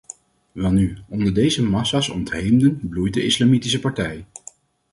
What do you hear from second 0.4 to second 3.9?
Welnu, onder deze massa's ontheemden bloeit de islamitische